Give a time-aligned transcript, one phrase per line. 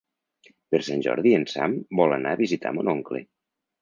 [0.75, 3.23] Per Sant Jordi en Sam vol anar a visitar mon oncle.